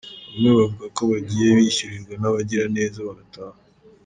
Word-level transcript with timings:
Bamwe 0.29 0.49
bavuga 0.57 0.85
ko 0.95 1.01
bagiye 1.11 1.47
bishyurirwa 1.57 2.13
n’abagira 2.17 2.65
neza 2.77 2.97
bagataha. 3.07 3.59